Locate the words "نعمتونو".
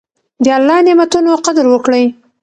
0.87-1.31